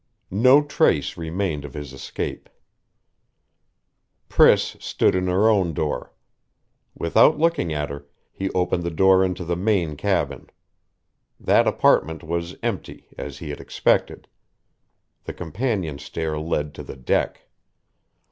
[0.31, 2.49] No trace remained of his escape....
[4.29, 6.11] Priss stood in her own door.
[6.95, 10.49] Without looking at her, he opened the door into the main cabin.
[11.39, 14.27] That apartment was empty, as he had expected.
[15.25, 17.41] The companion stair led to the deck....